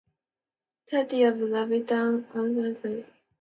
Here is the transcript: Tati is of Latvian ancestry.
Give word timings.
Tati 0.87 1.21
is 1.21 1.39
of 1.43 1.49
Latvian 1.51 2.13
ancestry. 2.35 3.05